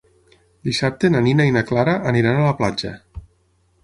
Dissabte 0.69 1.11
na 1.15 1.19
Nina 1.27 1.45
i 1.49 1.53
na 1.57 1.63
Clara 1.71 1.93
aniran 2.13 2.39
a 2.39 2.47
la 2.47 2.55
platja. 2.63 2.95